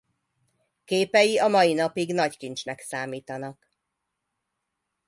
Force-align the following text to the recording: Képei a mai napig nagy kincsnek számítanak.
Képei 0.85 1.37
a 1.39 1.47
mai 1.47 1.73
napig 1.73 2.13
nagy 2.13 2.37
kincsnek 2.37 2.79
számítanak. 2.79 3.71